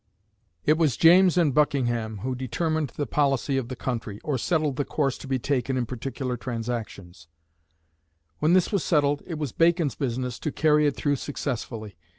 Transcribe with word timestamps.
It 0.65 0.79
was 0.79 0.97
James 0.97 1.37
and 1.37 1.53
Buckingham 1.53 2.21
who 2.25 2.33
determined 2.33 2.87
the 2.89 3.05
policy 3.05 3.55
of 3.55 3.67
the 3.67 3.75
country, 3.75 4.19
or 4.23 4.35
settled 4.35 4.77
the 4.77 4.83
course 4.83 5.15
to 5.19 5.27
be 5.27 5.37
taken 5.37 5.77
in 5.77 5.85
particular 5.85 6.37
transactions; 6.37 7.27
when 8.39 8.53
this 8.53 8.71
was 8.71 8.83
settled, 8.83 9.21
it 9.27 9.37
was 9.37 9.51
Bacon's 9.51 9.93
business 9.93 10.39
to 10.39 10.51
carry 10.51 10.87
it 10.87 10.95
through 10.95 11.17
successfully. 11.17 11.97